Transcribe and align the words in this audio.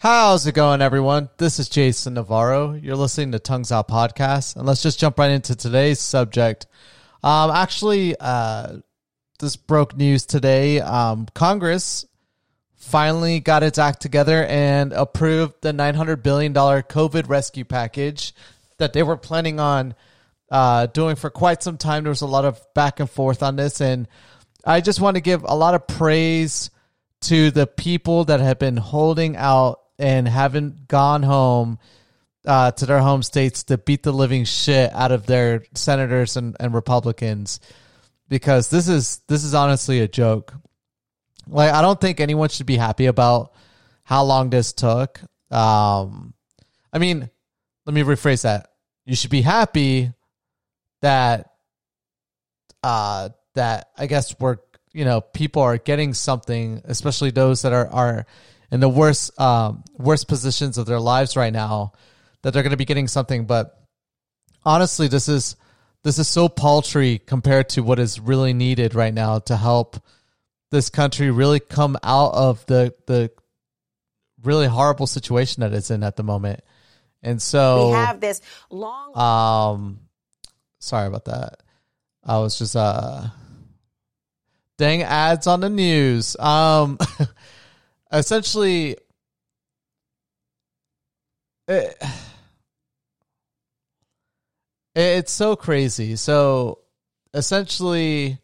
How's 0.00 0.46
it 0.46 0.54
going, 0.54 0.80
everyone? 0.80 1.28
This 1.38 1.58
is 1.58 1.68
Jason 1.68 2.14
Navarro. 2.14 2.72
You're 2.74 2.94
listening 2.94 3.32
to 3.32 3.40
Tongues 3.40 3.72
Out 3.72 3.88
Podcast, 3.88 4.54
and 4.54 4.64
let's 4.64 4.80
just 4.80 5.00
jump 5.00 5.18
right 5.18 5.32
into 5.32 5.56
today's 5.56 5.98
subject. 5.98 6.66
Um, 7.24 7.50
actually, 7.50 8.14
uh, 8.20 8.76
this 9.40 9.56
broke 9.56 9.96
news 9.96 10.24
today. 10.24 10.78
Um, 10.80 11.26
Congress 11.34 12.06
finally 12.76 13.40
got 13.40 13.64
its 13.64 13.76
act 13.76 14.00
together 14.00 14.44
and 14.44 14.92
approved 14.92 15.54
the 15.62 15.72
$900 15.72 16.22
billion 16.22 16.54
COVID 16.54 17.28
rescue 17.28 17.64
package 17.64 18.36
that 18.76 18.92
they 18.92 19.02
were 19.02 19.16
planning 19.16 19.58
on 19.58 19.96
uh, 20.48 20.86
doing 20.86 21.16
for 21.16 21.28
quite 21.28 21.60
some 21.60 21.76
time. 21.76 22.04
There 22.04 22.10
was 22.10 22.20
a 22.20 22.26
lot 22.26 22.44
of 22.44 22.64
back 22.72 23.00
and 23.00 23.10
forth 23.10 23.42
on 23.42 23.56
this, 23.56 23.80
and 23.80 24.06
I 24.64 24.80
just 24.80 25.00
want 25.00 25.16
to 25.16 25.20
give 25.20 25.42
a 25.42 25.56
lot 25.56 25.74
of 25.74 25.88
praise 25.88 26.70
to 27.22 27.50
the 27.50 27.66
people 27.66 28.26
that 28.26 28.38
have 28.38 28.60
been 28.60 28.76
holding 28.76 29.34
out 29.36 29.80
and 29.98 30.28
haven't 30.28 30.88
gone 30.88 31.22
home 31.22 31.78
uh, 32.46 32.70
to 32.72 32.86
their 32.86 33.00
home 33.00 33.22
states 33.22 33.64
to 33.64 33.78
beat 33.78 34.02
the 34.02 34.12
living 34.12 34.44
shit 34.44 34.92
out 34.94 35.12
of 35.12 35.26
their 35.26 35.64
senators 35.74 36.36
and, 36.36 36.56
and 36.60 36.72
Republicans 36.72 37.60
because 38.28 38.70
this 38.70 38.88
is 38.88 39.20
this 39.28 39.44
is 39.44 39.54
honestly 39.54 40.00
a 40.00 40.08
joke. 40.08 40.54
Like 41.46 41.72
I 41.72 41.82
don't 41.82 42.00
think 42.00 42.20
anyone 42.20 42.48
should 42.48 42.66
be 42.66 42.76
happy 42.76 43.06
about 43.06 43.52
how 44.04 44.24
long 44.24 44.50
this 44.50 44.72
took. 44.72 45.20
Um, 45.50 46.34
I 46.92 46.98
mean, 46.98 47.28
let 47.86 47.94
me 47.94 48.02
rephrase 48.02 48.42
that. 48.42 48.70
You 49.04 49.16
should 49.16 49.30
be 49.30 49.42
happy 49.42 50.12
that 51.00 51.50
uh 52.82 53.30
that 53.54 53.88
I 53.96 54.06
guess 54.06 54.38
we're 54.38 54.58
you 54.92 55.04
know 55.04 55.20
people 55.20 55.62
are 55.62 55.78
getting 55.78 56.14
something, 56.14 56.82
especially 56.84 57.30
those 57.30 57.62
that 57.62 57.72
are 57.72 57.88
are 57.88 58.26
in 58.70 58.80
the 58.80 58.88
worst 58.88 59.38
um, 59.40 59.84
worst 59.96 60.28
positions 60.28 60.78
of 60.78 60.86
their 60.86 61.00
lives 61.00 61.36
right 61.36 61.52
now, 61.52 61.92
that 62.42 62.52
they're 62.52 62.62
going 62.62 62.70
to 62.70 62.76
be 62.76 62.84
getting 62.84 63.08
something. 63.08 63.46
But 63.46 63.78
honestly, 64.64 65.08
this 65.08 65.28
is 65.28 65.56
this 66.04 66.18
is 66.18 66.28
so 66.28 66.48
paltry 66.48 67.18
compared 67.18 67.70
to 67.70 67.82
what 67.82 67.98
is 67.98 68.20
really 68.20 68.52
needed 68.52 68.94
right 68.94 69.12
now 69.12 69.40
to 69.40 69.56
help 69.56 70.00
this 70.70 70.90
country 70.90 71.30
really 71.30 71.60
come 71.60 71.96
out 72.02 72.34
of 72.34 72.64
the 72.66 72.94
the 73.06 73.30
really 74.42 74.66
horrible 74.66 75.06
situation 75.06 75.62
that 75.62 75.72
it's 75.72 75.90
in 75.90 76.02
at 76.02 76.16
the 76.16 76.22
moment. 76.22 76.60
And 77.22 77.42
so 77.42 77.88
we 77.88 77.92
have 77.94 78.20
this 78.20 78.40
long 78.70 79.18
um 79.18 80.00
sorry 80.78 81.08
about 81.08 81.24
that. 81.24 81.62
I 82.24 82.38
was 82.38 82.58
just 82.58 82.76
uh 82.76 83.28
dang 84.76 85.02
ads 85.02 85.46
on 85.46 85.60
the 85.60 85.70
news. 85.70 86.36
Um 86.38 86.98
essentially 88.12 88.96
it, 91.66 92.02
it's 94.94 95.32
so 95.32 95.56
crazy. 95.56 96.16
So 96.16 96.80
essentially 97.34 98.38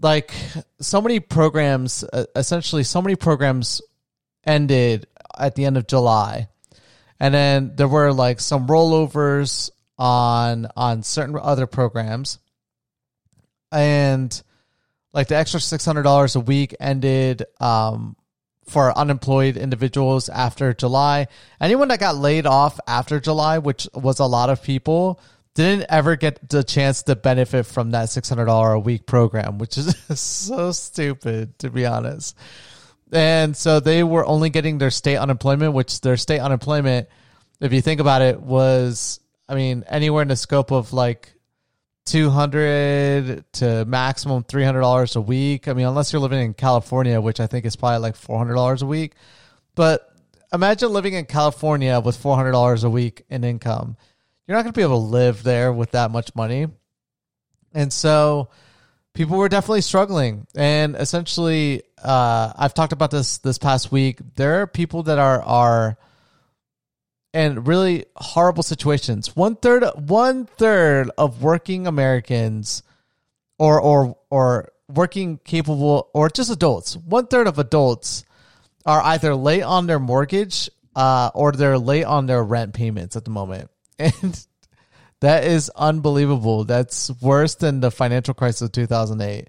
like 0.00 0.32
so 0.80 1.00
many 1.00 1.20
programs 1.20 2.04
essentially 2.36 2.84
so 2.84 3.02
many 3.02 3.16
programs 3.16 3.82
ended 4.46 5.06
at 5.36 5.54
the 5.54 5.64
end 5.64 5.76
of 5.76 5.86
July. 5.86 6.48
And 7.20 7.32
then 7.34 7.72
there 7.76 7.88
were 7.88 8.12
like 8.12 8.40
some 8.40 8.66
rollovers 8.66 9.70
on 9.98 10.66
on 10.76 11.02
certain 11.02 11.38
other 11.40 11.66
programs. 11.66 12.38
And 13.72 14.42
like 15.14 15.28
the 15.28 15.36
extra 15.36 15.60
$600 15.60 16.36
a 16.36 16.40
week 16.40 16.74
ended 16.80 17.44
um, 17.60 18.16
for 18.66 18.96
unemployed 18.98 19.56
individuals 19.56 20.28
after 20.28 20.74
July. 20.74 21.28
Anyone 21.60 21.88
that 21.88 22.00
got 22.00 22.16
laid 22.16 22.46
off 22.46 22.80
after 22.86 23.20
July, 23.20 23.58
which 23.58 23.88
was 23.94 24.18
a 24.18 24.26
lot 24.26 24.50
of 24.50 24.62
people, 24.62 25.20
didn't 25.54 25.86
ever 25.88 26.16
get 26.16 26.48
the 26.48 26.64
chance 26.64 27.04
to 27.04 27.14
benefit 27.14 27.64
from 27.64 27.92
that 27.92 28.08
$600 28.08 28.74
a 28.74 28.78
week 28.78 29.06
program, 29.06 29.58
which 29.58 29.78
is 29.78 29.96
so 30.20 30.72
stupid, 30.72 31.58
to 31.60 31.70
be 31.70 31.86
honest. 31.86 32.36
And 33.12 33.56
so 33.56 33.78
they 33.78 34.02
were 34.02 34.26
only 34.26 34.50
getting 34.50 34.78
their 34.78 34.90
state 34.90 35.16
unemployment, 35.16 35.74
which 35.74 36.00
their 36.00 36.16
state 36.16 36.40
unemployment, 36.40 37.08
if 37.60 37.72
you 37.72 37.80
think 37.80 38.00
about 38.00 38.22
it, 38.22 38.40
was, 38.40 39.20
I 39.48 39.54
mean, 39.54 39.84
anywhere 39.86 40.22
in 40.22 40.28
the 40.28 40.36
scope 40.36 40.72
of 40.72 40.92
like 40.92 41.33
200 42.06 43.44
to 43.54 43.84
maximum 43.86 44.44
$300 44.44 45.16
a 45.16 45.20
week. 45.20 45.68
I 45.68 45.72
mean, 45.72 45.86
unless 45.86 46.12
you're 46.12 46.20
living 46.20 46.40
in 46.40 46.54
California, 46.54 47.20
which 47.20 47.40
I 47.40 47.46
think 47.46 47.64
is 47.64 47.76
probably 47.76 47.98
like 47.98 48.14
$400 48.14 48.82
a 48.82 48.86
week. 48.86 49.14
But 49.74 50.12
imagine 50.52 50.92
living 50.92 51.14
in 51.14 51.24
California 51.24 52.00
with 52.00 52.22
$400 52.22 52.84
a 52.84 52.90
week 52.90 53.24
in 53.28 53.44
income. 53.44 53.96
You're 54.46 54.56
not 54.56 54.62
going 54.62 54.72
to 54.72 54.78
be 54.78 54.82
able 54.82 55.00
to 55.00 55.06
live 55.06 55.42
there 55.42 55.72
with 55.72 55.92
that 55.92 56.10
much 56.10 56.34
money. 56.34 56.66
And 57.72 57.92
so 57.92 58.50
people 59.14 59.38
were 59.38 59.48
definitely 59.48 59.80
struggling. 59.80 60.46
And 60.54 60.96
essentially, 60.96 61.82
uh, 62.02 62.52
I've 62.56 62.74
talked 62.74 62.92
about 62.92 63.10
this 63.10 63.38
this 63.38 63.58
past 63.58 63.90
week. 63.90 64.20
There 64.36 64.60
are 64.60 64.66
people 64.66 65.04
that 65.04 65.18
are 65.18 65.42
are 65.42 65.96
in 67.34 67.64
really 67.64 68.06
horrible 68.16 68.62
situations. 68.62 69.34
One 69.36 69.56
third 69.56 69.84
one 69.96 70.46
third 70.46 71.10
of 71.18 71.42
working 71.42 71.86
Americans 71.86 72.82
or 73.58 73.80
or 73.80 74.16
or 74.30 74.72
working 74.88 75.38
capable 75.44 76.08
or 76.14 76.30
just 76.30 76.50
adults, 76.50 76.96
one 76.96 77.26
third 77.26 77.48
of 77.48 77.58
adults 77.58 78.24
are 78.86 79.02
either 79.02 79.34
late 79.34 79.62
on 79.62 79.86
their 79.86 79.98
mortgage 79.98 80.70
uh, 80.94 81.30
or 81.34 81.52
they're 81.52 81.78
late 81.78 82.04
on 82.04 82.26
their 82.26 82.42
rent 82.42 82.72
payments 82.72 83.16
at 83.16 83.24
the 83.24 83.30
moment. 83.30 83.70
And 83.98 84.46
that 85.20 85.44
is 85.44 85.70
unbelievable. 85.70 86.64
That's 86.64 87.10
worse 87.22 87.54
than 87.54 87.80
the 87.80 87.90
financial 87.90 88.34
crisis 88.34 88.62
of 88.62 88.72
2008. 88.72 89.48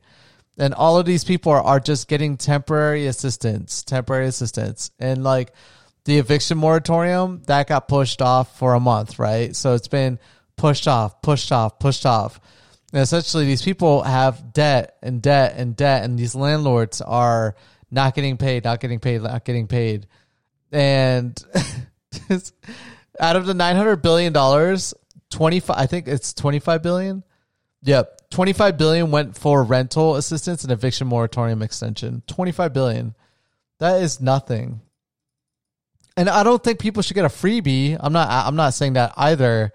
And 0.58 0.74
all 0.74 0.98
of 0.98 1.06
these 1.06 1.24
people 1.24 1.52
are, 1.52 1.62
are 1.62 1.80
just 1.80 2.08
getting 2.08 2.38
temporary 2.38 3.08
assistance, 3.08 3.84
temporary 3.84 4.28
assistance. 4.28 4.92
And 5.00 5.24
like 5.24 5.52
the 6.06 6.18
eviction 6.20 6.58
moratorium, 6.58 7.42
that 7.48 7.68
got 7.68 7.88
pushed 7.88 8.22
off 8.22 8.58
for 8.58 8.74
a 8.74 8.80
month, 8.80 9.20
right? 9.20 9.56
So 9.56 9.74
it's 9.74 9.88
been 9.88 10.20
pushed 10.56 10.88
off, 10.88 11.22
pushed 11.22 11.52
off, 11.52 11.80
pushed 11.80 12.06
off. 12.06 12.40
And 12.94 13.02
essentially, 13.02 13.46
these 13.46 13.64
people 13.64 14.04
have 14.04 14.54
debt 14.54 14.96
and 15.02 15.22
debt 15.22 15.56
and 15.58 15.76
debt, 15.76 16.04
and 16.04 16.18
these 16.18 16.36
landlords 16.36 17.02
are 17.02 17.56
not 17.92 18.16
getting 18.16 18.38
paid, 18.38 18.64
not 18.64 18.80
getting 18.80 19.00
paid, 19.00 19.22
not 19.22 19.44
getting 19.44 19.68
paid. 19.68 20.08
And 20.72 21.44
out 23.20 23.36
of 23.36 23.46
the 23.46 23.54
$900 23.54 24.02
billion, 24.02 24.34
25 25.30 25.76
I 25.78 25.86
think 25.88 26.08
it's 26.08 26.34
25 26.34 26.84
billion. 26.84 27.24
Yep, 27.84 28.30
25 28.32 28.78
billion 28.78 29.12
went 29.12 29.38
for 29.38 29.64
rental 29.64 30.16
assistance 30.16 30.64
and 30.64 30.72
eviction 30.72 31.08
moratorium 31.08 31.62
extension. 31.62 32.24
25 32.28 32.74
billion. 32.74 33.16
That 33.80 34.02
is 34.02 34.22
nothing. 34.22 34.82
And 36.18 36.30
I 36.30 36.44
don't 36.44 36.64
think 36.64 36.80
people 36.80 37.04
should 37.04 37.16
get 37.16 37.26
a 37.26 37.30
freebie. 37.30 37.98
I'm 38.00 38.14
not 38.14 38.30
I'm 38.30 38.56
not 38.56 38.74
saying 38.74 38.94
that 38.94 39.14
either. 39.18 39.72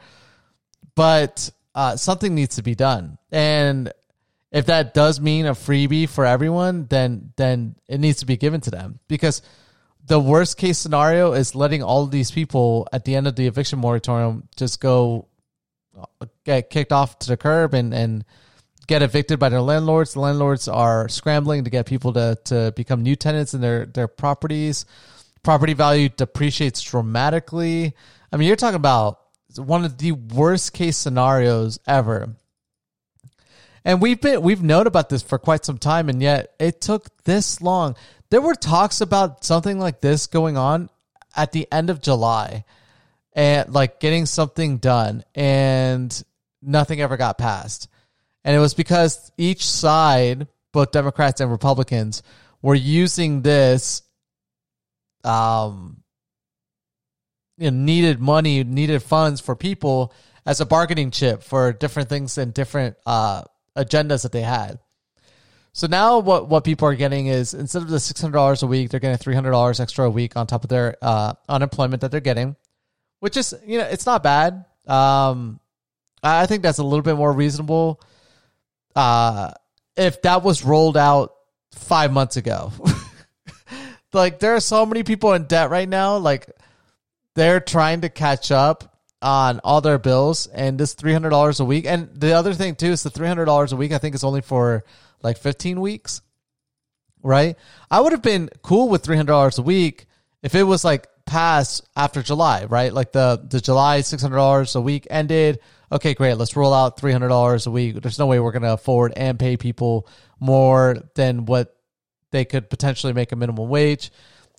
But 0.94 1.50
uh, 1.74 1.96
something 1.96 2.34
needs 2.34 2.56
to 2.56 2.62
be 2.62 2.74
done. 2.74 3.18
And 3.30 3.92
if 4.50 4.66
that 4.66 4.94
does 4.94 5.20
mean 5.20 5.46
a 5.46 5.52
freebie 5.52 6.08
for 6.08 6.24
everyone, 6.24 6.86
then 6.88 7.32
then 7.36 7.76
it 7.88 8.00
needs 8.00 8.20
to 8.20 8.26
be 8.26 8.36
given 8.36 8.60
to 8.62 8.70
them 8.70 8.98
because 9.06 9.42
the 10.06 10.18
worst 10.18 10.56
case 10.56 10.78
scenario 10.78 11.32
is 11.32 11.54
letting 11.54 11.82
all 11.82 12.02
of 12.02 12.10
these 12.10 12.30
people 12.30 12.88
at 12.92 13.04
the 13.04 13.14
end 13.14 13.26
of 13.26 13.36
the 13.36 13.46
eviction 13.46 13.78
moratorium 13.78 14.48
just 14.56 14.80
go 14.80 15.28
get 16.44 16.70
kicked 16.70 16.92
off 16.92 17.18
to 17.20 17.28
the 17.28 17.36
curb 17.36 17.74
and, 17.74 17.92
and 17.94 18.24
get 18.86 19.02
evicted 19.02 19.38
by 19.38 19.48
their 19.48 19.60
landlords. 19.60 20.14
The 20.14 20.20
landlords 20.20 20.68
are 20.68 21.08
scrambling 21.08 21.64
to 21.64 21.70
get 21.70 21.86
people 21.86 22.12
to, 22.14 22.36
to 22.46 22.72
become 22.74 23.02
new 23.02 23.14
tenants 23.16 23.54
in 23.54 23.60
their, 23.60 23.86
their 23.86 24.08
properties. 24.08 24.84
Property 25.42 25.72
value 25.72 26.08
depreciates 26.08 26.82
dramatically. 26.82 27.94
I 28.32 28.36
mean, 28.36 28.46
you're 28.46 28.56
talking 28.56 28.76
about 28.76 29.20
one 29.56 29.84
of 29.84 29.98
the 29.98 30.12
worst 30.12 30.72
case 30.72 30.96
scenarios 30.96 31.78
ever. 31.86 32.36
And 33.84 34.02
we've 34.02 34.20
been 34.20 34.42
we've 34.42 34.62
known 34.62 34.86
about 34.86 35.08
this 35.08 35.22
for 35.22 35.38
quite 35.38 35.64
some 35.64 35.78
time, 35.78 36.08
and 36.08 36.22
yet 36.22 36.52
it 36.58 36.80
took 36.80 37.24
this 37.24 37.60
long. 37.62 37.96
There 38.30 38.40
were 38.40 38.54
talks 38.54 39.00
about 39.00 39.44
something 39.44 39.78
like 39.78 40.00
this 40.00 40.26
going 40.26 40.56
on 40.56 40.90
at 41.34 41.52
the 41.52 41.66
end 41.72 41.90
of 41.90 42.02
July 42.02 42.64
and 43.32 43.72
like 43.72 44.00
getting 44.00 44.26
something 44.26 44.78
done 44.78 45.24
and 45.34 46.22
nothing 46.62 47.00
ever 47.00 47.16
got 47.16 47.38
passed. 47.38 47.88
And 48.44 48.56
it 48.56 48.60
was 48.60 48.74
because 48.74 49.32
each 49.36 49.66
side, 49.66 50.46
both 50.72 50.92
Democrats 50.92 51.40
and 51.40 51.50
Republicans, 51.50 52.22
were 52.62 52.74
using 52.74 53.42
this 53.42 54.02
um 55.24 56.02
you 57.58 57.70
know, 57.70 57.76
needed 57.76 58.20
money, 58.20 58.64
needed 58.64 59.02
funds 59.02 59.40
for 59.40 59.54
people 59.54 60.14
as 60.46 60.60
a 60.60 60.66
bargaining 60.66 61.10
chip 61.10 61.42
for 61.42 61.72
different 61.72 62.08
things 62.08 62.38
and 62.38 62.54
different 62.54 62.96
uh 63.06 63.42
agendas 63.76 64.22
that 64.22 64.32
they 64.32 64.42
had. 64.42 64.78
So 65.72 65.86
now 65.86 66.18
what 66.18 66.48
what 66.48 66.64
people 66.64 66.88
are 66.88 66.94
getting 66.94 67.26
is 67.26 67.54
instead 67.54 67.82
of 67.82 67.88
the 67.88 68.00
six 68.00 68.20
hundred 68.20 68.34
dollars 68.34 68.62
a 68.62 68.66
week, 68.66 68.90
they're 68.90 69.00
getting 69.00 69.18
three 69.18 69.34
hundred 69.34 69.52
dollars 69.52 69.78
extra 69.78 70.06
a 70.06 70.10
week 70.10 70.36
on 70.36 70.46
top 70.46 70.64
of 70.64 70.70
their 70.70 70.96
uh, 71.00 71.34
unemployment 71.48 72.00
that 72.00 72.10
they're 72.10 72.20
getting, 72.20 72.56
which 73.20 73.36
is 73.36 73.54
you 73.64 73.78
know 73.78 73.84
it's 73.84 74.06
not 74.06 74.22
bad. 74.22 74.64
Um, 74.86 75.60
I 76.22 76.46
think 76.46 76.62
that's 76.62 76.78
a 76.78 76.84
little 76.84 77.02
bit 77.02 77.16
more 77.16 77.32
reasonable. 77.32 78.00
Uh, 78.96 79.52
if 79.96 80.20
that 80.22 80.42
was 80.42 80.64
rolled 80.64 80.96
out 80.96 81.34
five 81.72 82.12
months 82.12 82.36
ago, 82.36 82.72
like 84.12 84.38
there 84.38 84.54
are 84.54 84.60
so 84.60 84.86
many 84.86 85.02
people 85.02 85.32
in 85.32 85.44
debt 85.44 85.70
right 85.70 85.88
now, 85.88 86.16
like 86.16 86.48
they're 87.34 87.60
trying 87.60 88.02
to 88.02 88.08
catch 88.08 88.50
up 88.50 88.98
on 89.22 89.60
all 89.62 89.80
their 89.80 89.98
bills, 89.98 90.46
and 90.46 90.78
this 90.78 90.94
three 90.94 91.12
hundred 91.12 91.30
dollars 91.30 91.60
a 91.60 91.64
week. 91.64 91.86
And 91.86 92.08
the 92.14 92.32
other 92.32 92.54
thing 92.54 92.74
too 92.74 92.86
is 92.92 93.02
the 93.02 93.10
three 93.10 93.28
hundred 93.28 93.46
dollars 93.46 93.72
a 93.72 93.76
week. 93.76 93.92
I 93.92 93.98
think 93.98 94.14
is 94.14 94.24
only 94.24 94.40
for 94.40 94.84
like 95.22 95.38
fifteen 95.38 95.80
weeks, 95.80 96.22
right? 97.22 97.56
I 97.90 98.00
would 98.00 98.12
have 98.12 98.22
been 98.22 98.50
cool 98.62 98.88
with 98.88 99.02
three 99.02 99.16
hundred 99.16 99.32
dollars 99.32 99.58
a 99.58 99.62
week 99.62 100.06
if 100.42 100.54
it 100.54 100.62
was 100.62 100.84
like 100.84 101.06
past 101.26 101.86
after 101.96 102.22
July, 102.22 102.64
right? 102.64 102.92
Like 102.92 103.12
the 103.12 103.44
the 103.48 103.60
July 103.60 104.00
six 104.00 104.22
hundred 104.22 104.36
dollars 104.36 104.74
a 104.74 104.80
week 104.80 105.06
ended. 105.10 105.60
Okay, 105.92 106.14
great. 106.14 106.34
Let's 106.34 106.56
roll 106.56 106.72
out 106.72 106.98
three 106.98 107.12
hundred 107.12 107.28
dollars 107.28 107.66
a 107.66 107.70
week. 107.70 108.00
There's 108.00 108.18
no 108.18 108.26
way 108.26 108.40
we're 108.40 108.52
gonna 108.52 108.72
afford 108.72 109.12
and 109.16 109.38
pay 109.38 109.56
people 109.56 110.08
more 110.38 110.96
than 111.14 111.46
what 111.46 111.76
they 112.30 112.44
could 112.44 112.70
potentially 112.70 113.12
make 113.12 113.32
a 113.32 113.36
minimum 113.36 113.68
wage. 113.68 114.10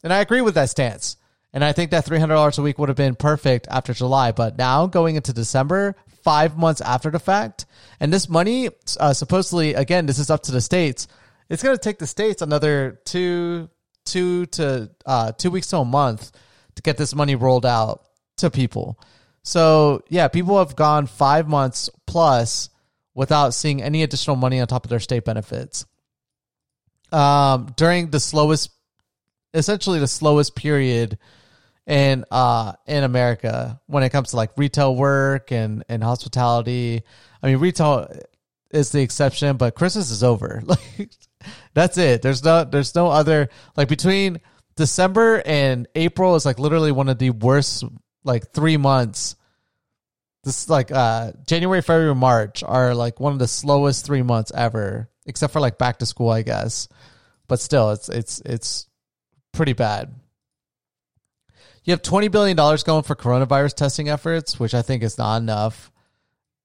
And 0.04 0.12
I 0.12 0.20
agree 0.20 0.42
with 0.42 0.56
that 0.56 0.70
stance. 0.70 1.18
And 1.54 1.64
I 1.64 1.74
think 1.74 1.92
that 1.92 2.06
$300 2.06 2.58
a 2.58 2.62
week 2.62 2.80
would 2.80 2.90
have 2.90 2.96
been 2.98 3.16
perfect 3.16 3.68
after 3.70 3.94
July. 3.94 4.32
But 4.32 4.58
now 4.58 4.88
going 4.88 5.16
into 5.16 5.34
December, 5.34 5.96
five 6.24 6.58
months 6.58 6.82
after 6.82 7.12
the 7.12 7.20
fact, 7.20 7.66
and 8.00 8.12
this 8.12 8.30
money, 8.30 8.70
uh, 9.00 9.14
supposedly, 9.14 9.74
again, 9.74 10.06
this 10.06 10.20
is 10.20 10.30
up 10.30 10.44
to 10.44 10.52
the 10.52 10.62
states. 10.62 11.08
It's 11.50 11.62
going 11.62 11.76
to 11.76 11.82
take 11.82 12.00
the 12.00 12.08
states 12.08 12.42
another 12.42 13.02
two, 13.06 13.70
two 14.06 14.46
to 14.48 14.90
uh, 15.06 15.34
two 15.34 15.52
weeks 15.52 15.68
to 15.68 15.78
a 15.78 15.86
month 15.86 16.32
to 16.76 16.82
get 16.82 16.98
this 16.98 17.14
money 17.14 17.36
rolled 17.36 17.66
out 17.66 18.06
to 18.38 18.50
people. 18.50 19.00
So 19.44 20.04
yeah, 20.10 20.28
people 20.28 20.58
have 20.58 20.76
gone 20.76 21.08
five 21.08 21.48
months 21.48 21.90
plus 22.06 22.70
without 23.14 23.54
seeing 23.54 23.82
any 23.82 24.04
additional 24.04 24.36
money 24.36 24.60
on 24.60 24.68
top 24.68 24.86
of 24.86 24.90
their 24.90 25.00
state 25.00 25.26
benefits. 25.26 25.86
Um, 27.12 27.74
during 27.76 28.10
the 28.10 28.20
slowest, 28.20 28.72
essentially 29.54 30.00
the 30.00 30.08
slowest 30.08 30.56
period 30.56 31.18
in 31.88 32.24
uh 32.32 32.74
in 32.86 33.04
America 33.04 33.80
when 33.88 34.04
it 34.04 34.12
comes 34.12 34.30
to 34.30 34.36
like 34.36 34.52
retail 34.56 34.96
work 34.96 35.52
and 35.52 35.84
and 35.90 36.04
hospitality. 36.04 37.02
I 37.42 37.48
mean, 37.48 37.58
retail 37.58 38.08
is 38.72 38.92
the 38.92 39.02
exception, 39.02 39.58
but 39.58 39.76
Christmas 39.76 40.12
is 40.12 40.24
over. 40.24 40.64
Like 40.98 41.10
that's 41.74 41.98
it. 41.98 42.22
There's 42.22 42.44
no 42.44 42.64
there's 42.64 42.94
no 42.94 43.08
other 43.08 43.50
like 43.76 43.88
between 43.88 44.40
December 44.76 45.42
and 45.46 45.88
April 45.96 46.36
is 46.36 46.46
like 46.46 46.60
literally 46.60 46.92
one 46.92 47.10
of 47.10 47.18
the 47.18 47.32
worst 47.32 47.84
like 48.24 48.52
3 48.52 48.78
months. 48.78 49.36
This 50.44 50.70
like 50.70 50.92
uh 50.92 51.32
January, 51.48 51.82
February, 51.82 52.16
March 52.16 52.64
are 52.64 52.94
like 52.94 53.20
one 53.20 53.34
of 53.34 53.40
the 53.40 53.48
slowest 53.48 54.06
3 54.06 54.22
months 54.22 54.52
ever 54.54 55.10
except 55.26 55.54
for 55.54 55.60
like 55.60 55.78
back 55.78 56.00
to 56.00 56.06
school, 56.06 56.30
I 56.30 56.42
guess. 56.42 56.88
But 57.48 57.60
still, 57.60 57.92
it's 57.92 58.10
it's 58.10 58.42
it's 58.46 58.88
pretty 59.52 59.74
bad. 59.74 60.14
You 61.84 61.92
have 61.92 62.02
twenty 62.02 62.28
billion 62.28 62.56
dollars 62.56 62.84
going 62.84 63.04
for 63.04 63.16
coronavirus 63.16 63.76
testing 63.76 64.10
efforts, 64.10 64.60
which 64.60 64.74
I 64.74 64.82
think 64.82 65.04
is 65.04 65.18
not 65.18 65.38
enough. 65.38 65.92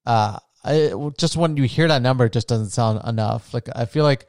Uh, 0.04 0.38
I, 0.64 0.92
just 1.18 1.36
when 1.36 1.56
you 1.56 1.64
hear 1.64 1.88
that 1.88 2.02
number, 2.02 2.26
it 2.26 2.32
just 2.32 2.48
doesn't 2.48 2.70
sound 2.70 3.00
enough. 3.06 3.54
Like 3.54 3.68
I 3.74 3.86
feel 3.86 4.04
like 4.04 4.26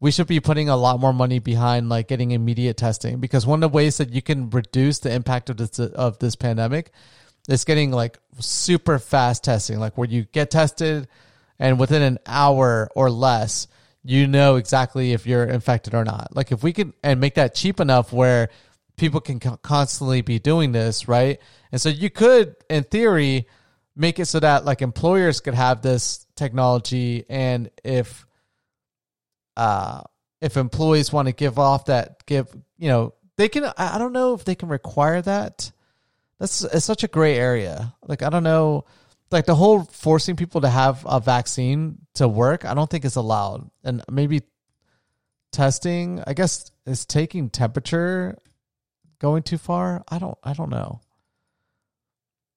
we 0.00 0.10
should 0.10 0.26
be 0.26 0.40
putting 0.40 0.68
a 0.68 0.76
lot 0.76 1.00
more 1.00 1.12
money 1.12 1.38
behind 1.38 1.88
like 1.88 2.08
getting 2.08 2.32
immediate 2.32 2.76
testing 2.76 3.20
because 3.20 3.46
one 3.46 3.62
of 3.62 3.70
the 3.70 3.74
ways 3.74 3.98
that 3.98 4.10
you 4.10 4.20
can 4.20 4.50
reduce 4.50 4.98
the 4.98 5.12
impact 5.12 5.50
of 5.50 5.56
this 5.56 5.78
of 5.78 6.18
this 6.18 6.36
pandemic 6.36 6.90
is 7.48 7.64
getting 7.64 7.90
like 7.90 8.18
super 8.40 8.98
fast 8.98 9.44
testing, 9.44 9.78
like 9.78 9.96
where 9.96 10.08
you 10.08 10.24
get 10.24 10.50
tested 10.50 11.08
and 11.58 11.78
within 11.78 12.02
an 12.02 12.18
hour 12.26 12.90
or 12.94 13.10
less 13.10 13.68
you 14.04 14.26
know 14.26 14.56
exactly 14.56 15.12
if 15.12 15.26
you're 15.26 15.44
infected 15.44 15.94
or 15.94 16.04
not. 16.04 16.36
Like 16.36 16.52
if 16.52 16.62
we 16.62 16.72
can 16.72 16.92
and 17.02 17.20
make 17.20 17.34
that 17.34 17.54
cheap 17.54 17.80
enough 17.80 18.12
where 18.12 18.50
people 18.96 19.20
can 19.20 19.40
constantly 19.40 20.20
be 20.20 20.38
doing 20.38 20.72
this, 20.72 21.08
right? 21.08 21.40
And 21.72 21.80
so 21.80 21.88
you 21.88 22.10
could, 22.10 22.54
in 22.68 22.84
theory, 22.84 23.48
make 23.96 24.18
it 24.18 24.26
so 24.26 24.40
that 24.40 24.64
like 24.64 24.82
employers 24.82 25.40
could 25.40 25.54
have 25.54 25.80
this 25.80 26.26
technology, 26.36 27.24
and 27.28 27.70
if 27.82 28.26
uh 29.56 30.02
if 30.40 30.56
employees 30.56 31.12
want 31.12 31.26
to 31.28 31.32
give 31.32 31.58
off 31.58 31.86
that 31.86 32.26
give 32.26 32.48
you 32.76 32.88
know 32.88 33.14
they 33.36 33.48
can 33.48 33.64
I 33.76 33.98
don't 33.98 34.12
know 34.12 34.34
if 34.34 34.44
they 34.44 34.54
can 34.54 34.68
require 34.68 35.22
that. 35.22 35.70
That's 36.38 36.62
it's 36.62 36.84
such 36.84 37.04
a 37.04 37.08
gray 37.08 37.38
area. 37.38 37.94
Like 38.06 38.22
I 38.22 38.28
don't 38.28 38.42
know 38.42 38.84
like 39.34 39.46
the 39.46 39.54
whole 39.54 39.82
forcing 39.82 40.36
people 40.36 40.62
to 40.62 40.68
have 40.68 41.04
a 41.04 41.20
vaccine 41.20 41.98
to 42.14 42.26
work, 42.26 42.64
I 42.64 42.72
don't 42.72 42.88
think 42.88 43.04
is 43.04 43.16
allowed. 43.16 43.68
And 43.82 44.02
maybe 44.10 44.42
testing, 45.52 46.22
I 46.26 46.32
guess 46.32 46.70
is 46.86 47.04
taking 47.04 47.50
temperature 47.50 48.38
going 49.18 49.42
too 49.42 49.58
far? 49.58 50.04
I 50.08 50.18
don't 50.18 50.38
I 50.42 50.54
don't 50.54 50.70
know. 50.70 51.00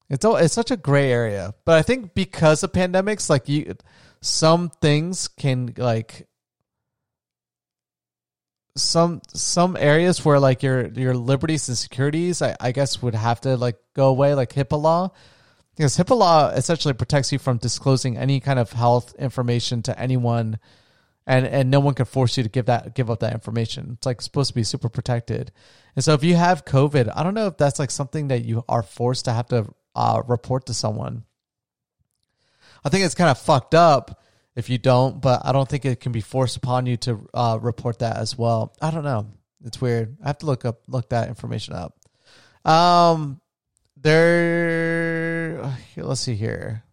It's 0.10 0.24
all, 0.24 0.38
it's 0.38 0.54
such 0.54 0.72
a 0.72 0.78
gray 0.78 1.12
area. 1.12 1.54
But 1.66 1.78
I 1.78 1.82
think 1.82 2.14
because 2.14 2.64
of 2.64 2.72
pandemics 2.72 3.30
like 3.30 3.50
you 3.50 3.76
some 4.22 4.70
things 4.70 5.28
can 5.28 5.74
like 5.78 6.28
some 8.76 9.22
some 9.34 9.76
areas 9.76 10.24
where 10.24 10.40
like 10.40 10.62
your 10.62 10.88
your 10.90 11.16
liberties 11.16 11.68
and 11.68 11.78
securities 11.78 12.42
I, 12.42 12.56
I 12.60 12.72
guess 12.72 13.02
would 13.02 13.16
have 13.16 13.42
to 13.42 13.58
like 13.58 13.78
go 13.96 14.10
away 14.10 14.36
like 14.36 14.54
HIPAA 14.54 14.80
law 14.80 15.12
because 15.78 15.96
HIPAA 15.96 16.18
law 16.18 16.50
essentially 16.50 16.96
protects 16.96 17.32
you 17.32 17.38
from 17.38 17.60
disclosing 17.60 18.18
any 18.18 18.40
kind 18.40 18.58
of 18.58 18.72
health 18.72 19.14
information 19.20 19.84
to 19.84 19.98
anyone, 19.98 20.58
and 21.28 21.46
and 21.46 21.70
no 21.70 21.80
one 21.80 21.94
can 21.94 22.06
force 22.06 22.36
you 22.36 22.44
to 22.44 22.50
give 22.50 22.66
that 22.66 22.96
give 22.96 23.12
up 23.12 23.20
that 23.20 23.34
information. 23.34 23.92
It's 23.94 24.06
like 24.06 24.22
supposed 24.22 24.50
to 24.50 24.56
be 24.56 24.64
super 24.64 24.90
protected, 24.90 25.52
and 25.96 26.04
so 26.04 26.14
if 26.14 26.24
you 26.24 26.36
have 26.36 26.66
COVID, 26.66 27.12
I 27.16 27.24
don't 27.24 27.36
know 27.36 27.48
if 27.48 27.58
that's 27.58 27.80
like 27.80 27.92
something 27.92 28.30
that 28.30 28.44
you 28.44 28.66
are 28.68 28.84
forced 28.84 29.26
to 29.26 29.34
have 29.34 29.48
to 29.50 29.68
uh, 29.96 30.24
report 30.28 30.66
to 30.66 30.74
someone. 30.74 31.24
I 32.84 32.90
think 32.90 33.06
it's 33.06 33.16
kind 33.16 33.30
of 33.30 33.38
fucked 33.38 33.76
up 33.76 34.24
if 34.56 34.70
you 34.72 34.80
don't, 34.80 35.22
but 35.22 35.42
I 35.46 35.52
don't 35.52 35.70
think 35.70 35.86
it 35.86 36.00
can 36.00 36.12
be 36.12 36.22
forced 36.22 36.58
upon 36.58 36.88
you 36.88 36.98
to 36.98 37.30
uh, 37.34 37.60
report 37.62 38.00
that 38.00 38.18
as 38.18 38.36
well. 38.36 38.74
I 38.82 38.90
don't 38.90 39.04
know. 39.04 39.28
It's 39.64 39.80
weird. 39.80 40.18
I 40.24 40.28
have 40.28 40.40
to 40.40 40.48
look 40.48 40.66
up 40.66 40.82
look 40.88 41.10
that 41.10 41.30
information 41.30 41.76
up. 41.76 41.96
Um, 42.66 43.40
they're 44.02 45.62
uh, 45.64 45.76
let's 45.98 46.22
see 46.22 46.36
here. 46.36 46.84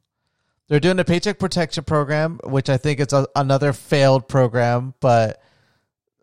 They're 0.69 0.81
doing 0.81 0.99
a 0.99 1.05
paycheck 1.05 1.39
protection 1.39 1.85
program, 1.85 2.41
which 2.45 2.71
I 2.71 2.79
think 2.79 2.99
it's 2.99 3.13
a, 3.13 3.27
another 3.37 3.73
failed 3.73 4.29
program, 4.29 4.95
but 5.01 5.43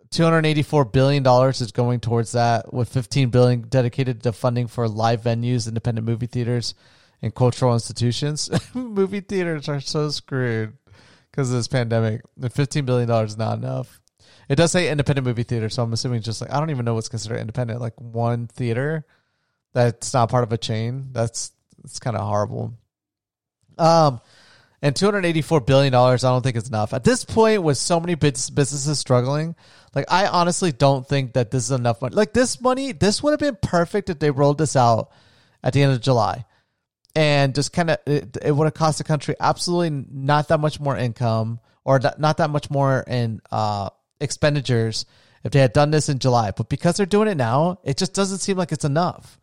284 0.09 0.85
billion 0.85 1.23
dollars 1.23 1.61
is 1.61 1.71
going 1.71 1.99
towards 1.99 2.31
that 2.33 2.73
with 2.73 2.89
15 2.89 3.29
billion 3.29 3.61
dedicated 3.61 4.23
to 4.23 4.33
funding 4.33 4.67
for 4.67 4.87
live 4.87 5.21
venues, 5.21 5.67
independent 5.67 6.05
movie 6.05 6.25
theaters, 6.25 6.73
and 7.21 7.33
cultural 7.33 7.73
institutions. 7.73 8.49
movie 8.73 9.21
theaters 9.21 9.69
are 9.69 9.79
so 9.79 10.09
screwed 10.09 10.73
because 11.29 11.49
of 11.49 11.55
this 11.55 11.67
pandemic. 11.67 12.21
The 12.35 12.49
15 12.49 12.83
billion 12.83 13.07
dollars 13.07 13.31
is 13.31 13.37
not 13.37 13.57
enough. 13.59 14.01
It 14.49 14.55
does 14.55 14.71
say 14.71 14.89
independent 14.89 15.25
movie 15.25 15.43
theater, 15.43 15.69
so 15.69 15.83
I'm 15.83 15.93
assuming 15.93 16.23
just 16.23 16.41
like 16.41 16.51
I 16.51 16.59
don't 16.59 16.71
even 16.71 16.83
know 16.83 16.95
what's 16.95 17.09
considered 17.09 17.39
independent, 17.39 17.79
like 17.79 17.93
one 18.01 18.47
theater 18.47 19.05
that's 19.73 20.13
not 20.13 20.29
part 20.29 20.43
of 20.43 20.51
a 20.51 20.57
chain. 20.57 21.09
That's 21.11 21.51
it's 21.83 21.99
kind 21.99 22.15
of 22.15 22.25
horrible. 22.25 22.73
Um, 23.77 24.21
and 24.81 24.95
two 24.95 25.05
hundred 25.05 25.25
eighty 25.25 25.41
four 25.41 25.61
billion 25.61 25.91
dollars, 25.91 26.23
I 26.23 26.31
don't 26.31 26.41
think 26.41 26.55
it's 26.55 26.69
enough 26.69 26.93
at 26.93 27.03
this 27.03 27.25
point. 27.25 27.63
With 27.63 27.77
so 27.77 27.99
many 27.99 28.15
businesses 28.15 28.99
struggling, 28.99 29.55
like 29.95 30.05
I 30.09 30.27
honestly 30.27 30.71
don't 30.71 31.07
think 31.07 31.33
that 31.33 31.51
this 31.51 31.65
is 31.65 31.71
enough 31.71 32.01
money. 32.01 32.15
Like 32.15 32.33
this 32.33 32.59
money, 32.61 32.91
this 32.91 33.21
would 33.21 33.31
have 33.31 33.39
been 33.39 33.57
perfect 33.61 34.09
if 34.09 34.19
they 34.19 34.31
rolled 34.31 34.57
this 34.57 34.75
out 34.75 35.11
at 35.63 35.73
the 35.73 35.83
end 35.83 35.93
of 35.93 36.01
July, 36.01 36.45
and 37.15 37.53
just 37.55 37.73
kind 37.73 37.91
of 37.91 37.97
it, 38.05 38.37
it 38.41 38.51
would 38.51 38.65
have 38.65 38.73
cost 38.73 38.97
the 38.97 39.03
country 39.03 39.35
absolutely 39.39 40.05
not 40.11 40.47
that 40.47 40.59
much 40.59 40.79
more 40.79 40.97
income 40.97 41.59
or 41.83 41.99
not 42.17 42.37
that 42.37 42.49
much 42.49 42.69
more 42.69 43.03
in 43.07 43.41
uh, 43.51 43.89
expenditures 44.19 45.05
if 45.43 45.51
they 45.51 45.59
had 45.59 45.73
done 45.73 45.91
this 45.91 46.09
in 46.09 46.19
July. 46.19 46.51
But 46.51 46.69
because 46.69 46.97
they're 46.97 47.05
doing 47.05 47.27
it 47.27 47.37
now, 47.37 47.79
it 47.83 47.97
just 47.97 48.13
doesn't 48.13 48.39
seem 48.39 48.57
like 48.57 48.71
it's 48.71 48.85
enough. 48.85 49.39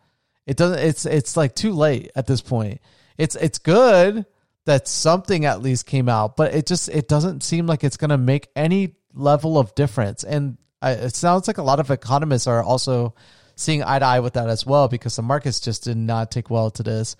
It 0.48 0.56
doesn't. 0.56 0.78
It's 0.78 1.04
it's 1.04 1.36
like 1.36 1.54
too 1.54 1.72
late 1.72 2.10
at 2.16 2.26
this 2.26 2.40
point. 2.40 2.80
It's 3.18 3.36
it's 3.36 3.58
good 3.58 4.24
that 4.64 4.88
something 4.88 5.44
at 5.44 5.60
least 5.60 5.84
came 5.84 6.08
out, 6.08 6.38
but 6.38 6.54
it 6.54 6.66
just 6.66 6.88
it 6.88 7.06
doesn't 7.06 7.42
seem 7.42 7.66
like 7.66 7.84
it's 7.84 7.98
going 7.98 8.08
to 8.08 8.16
make 8.16 8.48
any 8.56 8.94
level 9.12 9.58
of 9.58 9.74
difference. 9.74 10.24
And 10.24 10.56
I, 10.80 10.92
it 10.92 11.14
sounds 11.14 11.48
like 11.48 11.58
a 11.58 11.62
lot 11.62 11.80
of 11.80 11.90
economists 11.90 12.46
are 12.46 12.62
also 12.62 13.14
seeing 13.56 13.82
eye 13.82 13.98
to 13.98 14.06
eye 14.06 14.20
with 14.20 14.32
that 14.34 14.48
as 14.48 14.64
well 14.64 14.88
because 14.88 15.16
the 15.16 15.22
markets 15.22 15.60
just 15.60 15.84
did 15.84 15.98
not 15.98 16.30
take 16.30 16.48
well 16.48 16.70
to 16.70 16.82
this. 16.82 17.14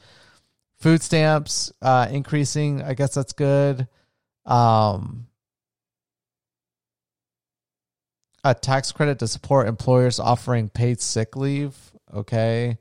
Food 0.79 1.03
stamps 1.03 1.71
uh, 1.83 2.09
increasing, 2.11 2.81
I 2.83 2.95
guess 2.95 3.13
that's 3.13 3.35
good. 3.35 3.89
Um, 4.47 5.27
a 8.43 8.55
tax 8.55 8.91
credit 8.93 9.19
to 9.19 9.29
support 9.29 9.69
employers 9.69 10.19
offering 10.19 10.71
paid 10.71 11.03
sick 11.03 11.37
leave. 11.37 11.77
Okay. 12.15 12.79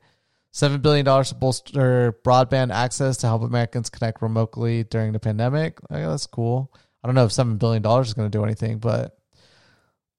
$7 0.58 0.82
billion 0.82 1.04
to 1.04 1.34
bolster 1.36 2.18
broadband 2.24 2.72
access 2.72 3.18
to 3.18 3.28
help 3.28 3.42
Americans 3.42 3.90
connect 3.90 4.20
remotely 4.20 4.82
during 4.82 5.12
the 5.12 5.20
pandemic. 5.20 5.78
That's 5.88 6.26
cool. 6.26 6.74
I 7.02 7.06
don't 7.06 7.14
know 7.14 7.24
if 7.24 7.30
$7 7.30 7.60
billion 7.60 7.80
is 8.00 8.14
going 8.14 8.28
to 8.28 8.36
do 8.36 8.42
anything, 8.42 8.78
but 8.78 9.16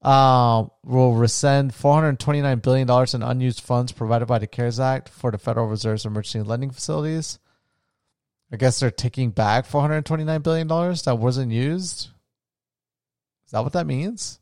um, 0.02 0.72
will 0.86 1.14
rescind 1.14 1.74
$429 1.74 2.62
billion 2.62 2.90
in 3.14 3.22
unused 3.22 3.60
funds 3.60 3.92
provided 3.92 4.28
by 4.28 4.40
the 4.40 4.48
CARES 4.48 4.80
Act 4.80 5.10
for 5.10 5.30
the 5.30 5.38
Federal 5.38 5.68
Reserve's 5.68 6.06
emergency 6.06 6.42
lending 6.42 6.72
facilities. 6.72 7.38
I 8.50 8.56
guess 8.56 8.80
they're 8.80 8.92
taking 8.92 9.32
back 9.32 9.68
$429 9.68 10.42
billion 10.42 10.70
that 10.70 11.20
wasn't 11.20 11.52
used. 11.52 12.08
Is 13.46 13.52
that 13.52 13.62
what 13.62 13.74
that 13.74 13.86
means? 13.86 14.40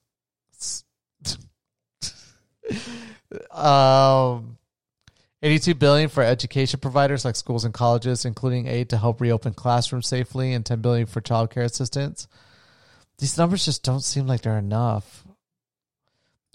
um, 3.51 4.59
82 5.43 5.75
billion 5.75 6.09
for 6.09 6.23
education 6.23 6.79
providers 6.79 7.23
like 7.23 7.35
schools 7.35 7.63
and 7.63 7.73
colleges, 7.73 8.25
including 8.25 8.67
aid 8.67 8.89
to 8.89 8.97
help 8.97 9.21
reopen 9.21 9.53
classrooms 9.53 10.07
safely, 10.07 10.53
and 10.53 10.65
10 10.65 10.81
billion 10.81 11.05
for 11.05 11.21
child 11.21 11.51
care 11.51 11.63
assistance. 11.63 12.27
These 13.19 13.37
numbers 13.37 13.65
just 13.65 13.83
don't 13.83 14.01
seem 14.01 14.27
like 14.27 14.41
they're 14.41 14.57
enough. 14.57 15.25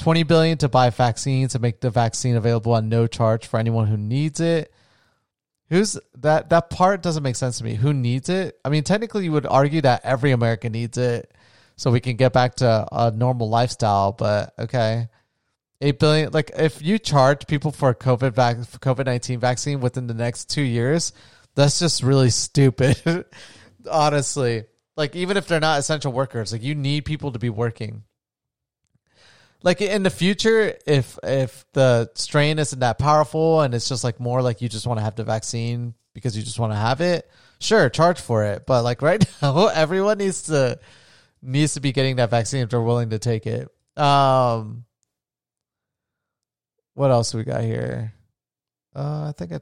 20 0.00 0.24
billion 0.24 0.58
to 0.58 0.68
buy 0.68 0.90
vaccines 0.90 1.54
and 1.54 1.62
make 1.62 1.80
the 1.80 1.90
vaccine 1.90 2.34
available 2.34 2.72
on 2.72 2.88
no 2.88 3.06
charge 3.06 3.46
for 3.46 3.58
anyone 3.58 3.86
who 3.86 3.96
needs 3.96 4.40
it. 4.40 4.72
Who's 5.70 5.98
that 6.16 6.50
that 6.50 6.70
part 6.70 7.02
doesn't 7.02 7.22
make 7.22 7.36
sense 7.36 7.58
to 7.58 7.64
me. 7.64 7.76
Who 7.76 7.94
needs 7.94 8.28
it? 8.28 8.58
I 8.64 8.68
mean, 8.68 8.82
technically 8.82 9.24
you 9.24 9.32
would 9.32 9.46
argue 9.46 9.80
that 9.82 10.02
every 10.04 10.32
American 10.32 10.72
needs 10.72 10.98
it 10.98 11.32
so 11.76 11.90
we 11.90 12.00
can 12.00 12.16
get 12.16 12.32
back 12.32 12.56
to 12.56 12.86
a 12.92 13.10
normal 13.10 13.48
lifestyle, 13.48 14.12
but 14.12 14.52
okay. 14.58 15.08
8 15.82 15.98
billion 15.98 16.32
like 16.32 16.52
if 16.56 16.80
you 16.80 16.98
charge 16.98 17.46
people 17.46 17.72
for 17.72 17.90
a 17.90 17.94
COVID 17.94 18.34
vac- 18.34 18.56
COVID-19 18.56 19.38
vaccine 19.38 19.80
within 19.80 20.06
the 20.06 20.14
next 20.14 20.50
2 20.50 20.62
years, 20.62 21.12
that's 21.54 21.78
just 21.78 22.02
really 22.02 22.30
stupid. 22.30 23.26
Honestly. 23.90 24.64
Like 24.96 25.16
even 25.16 25.36
if 25.36 25.46
they're 25.46 25.60
not 25.60 25.78
essential 25.78 26.12
workers, 26.12 26.52
like 26.52 26.62
you 26.62 26.74
need 26.74 27.04
people 27.04 27.32
to 27.32 27.38
be 27.38 27.50
working 27.50 28.04
like 29.62 29.80
in 29.80 30.02
the 30.02 30.10
future 30.10 30.76
if 30.86 31.18
if 31.22 31.64
the 31.72 32.10
strain 32.14 32.58
isn't 32.58 32.80
that 32.80 32.98
powerful 32.98 33.60
and 33.60 33.74
it's 33.74 33.88
just 33.88 34.04
like 34.04 34.20
more 34.20 34.42
like 34.42 34.60
you 34.60 34.68
just 34.68 34.86
want 34.86 34.98
to 34.98 35.04
have 35.04 35.14
the 35.14 35.24
vaccine 35.24 35.94
because 36.14 36.36
you 36.36 36.42
just 36.42 36.58
want 36.58 36.72
to 36.72 36.76
have 36.76 37.00
it 37.00 37.30
sure 37.60 37.88
charge 37.88 38.20
for 38.20 38.44
it 38.44 38.66
but 38.66 38.82
like 38.82 39.02
right 39.02 39.24
now 39.42 39.66
everyone 39.68 40.18
needs 40.18 40.42
to 40.42 40.78
needs 41.42 41.74
to 41.74 41.80
be 41.80 41.92
getting 41.92 42.16
that 42.16 42.30
vaccine 42.30 42.62
if 42.62 42.70
they're 42.70 42.80
willing 42.80 43.10
to 43.10 43.18
take 43.18 43.46
it 43.46 43.68
um 43.96 44.84
what 46.94 47.10
else 47.10 47.34
we 47.34 47.44
got 47.44 47.62
here 47.62 48.12
uh 48.94 49.26
i 49.28 49.32
think 49.36 49.52
i 49.52 49.60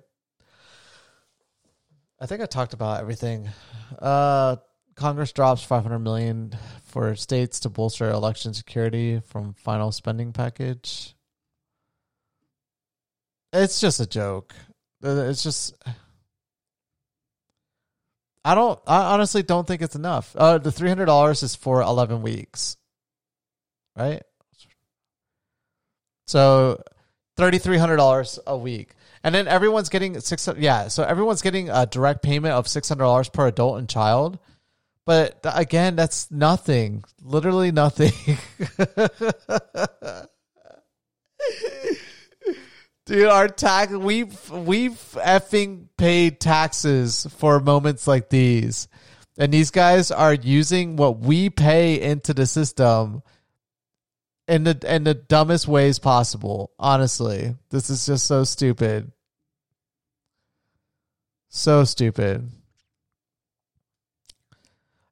i 2.20 2.26
think 2.26 2.40
i 2.40 2.46
talked 2.46 2.74
about 2.74 3.00
everything 3.00 3.48
uh 4.00 4.56
Congress 5.00 5.32
drops 5.32 5.62
500 5.62 5.98
million 5.98 6.52
for 6.84 7.16
states 7.16 7.60
to 7.60 7.70
bolster 7.70 8.10
election 8.10 8.52
security 8.52 9.20
from 9.20 9.54
final 9.54 9.92
spending 9.92 10.34
package. 10.34 11.16
It's 13.50 13.80
just 13.80 13.98
a 13.98 14.06
joke. 14.06 14.54
Uh, 15.02 15.24
it's 15.28 15.42
just 15.42 15.74
I 18.44 18.54
don't 18.54 18.78
I 18.86 19.14
honestly 19.14 19.42
don't 19.42 19.66
think 19.66 19.80
it's 19.80 19.96
enough. 19.96 20.36
Uh 20.36 20.58
the 20.58 20.68
$300 20.68 21.42
is 21.42 21.54
for 21.54 21.80
11 21.80 22.20
weeks. 22.20 22.76
Right? 23.96 24.22
So 26.26 26.82
$3300 27.40 28.38
a 28.46 28.56
week. 28.56 28.94
And 29.22 29.34
then 29.34 29.48
everyone's 29.48 29.88
getting 29.88 30.18
600 30.18 30.62
yeah, 30.62 30.88
so 30.88 31.02
everyone's 31.02 31.42
getting 31.42 31.68
a 31.68 31.86
direct 31.86 32.22
payment 32.22 32.54
of 32.54 32.66
$600 32.66 33.32
per 33.32 33.48
adult 33.48 33.78
and 33.78 33.88
child 33.88 34.38
but 35.10 35.40
again, 35.42 35.96
that's 35.96 36.30
nothing. 36.30 37.02
Literally 37.20 37.72
nothing. 37.72 38.12
Dude, 43.06 43.26
our 43.26 43.48
tax 43.48 43.90
we've 43.90 44.50
we've 44.50 44.92
effing 44.92 45.88
paid 45.96 46.38
taxes 46.38 47.26
for 47.38 47.58
moments 47.58 48.06
like 48.06 48.28
these. 48.28 48.86
And 49.36 49.52
these 49.52 49.72
guys 49.72 50.12
are 50.12 50.34
using 50.34 50.94
what 50.94 51.18
we 51.18 51.50
pay 51.50 52.00
into 52.00 52.32
the 52.32 52.46
system 52.46 53.22
in 54.50 54.64
the 54.64 54.78
in 54.86 55.04
the 55.04 55.14
dumbest 55.14 55.68
ways 55.68 55.98
possible. 55.98 56.72
Honestly. 56.78 57.56
This 57.70 57.88
is 57.88 58.04
just 58.04 58.26
so 58.26 58.44
stupid. 58.44 59.12
So 61.48 61.84
stupid. 61.84 62.50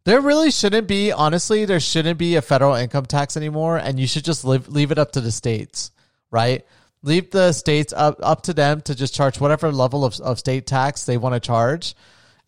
There 0.04 0.20
really 0.22 0.50
shouldn't 0.50 0.88
be, 0.88 1.12
honestly, 1.12 1.66
there 1.66 1.80
shouldn't 1.80 2.18
be 2.18 2.36
a 2.36 2.42
federal 2.42 2.74
income 2.74 3.04
tax 3.04 3.36
anymore, 3.36 3.76
and 3.76 4.00
you 4.00 4.06
should 4.06 4.24
just 4.24 4.42
leave, 4.42 4.66
leave 4.66 4.90
it 4.90 4.98
up 4.98 5.12
to 5.12 5.20
the 5.20 5.30
states, 5.30 5.90
right? 6.30 6.64
Leave 7.02 7.30
the 7.30 7.52
states 7.52 7.92
up, 7.92 8.16
up 8.22 8.42
to 8.44 8.54
them 8.54 8.80
to 8.82 8.94
just 8.94 9.14
charge 9.14 9.38
whatever 9.38 9.70
level 9.70 10.06
of, 10.06 10.18
of 10.20 10.38
state 10.38 10.66
tax 10.66 11.04
they 11.04 11.18
want 11.18 11.34
to 11.34 11.40
charge. 11.40 11.94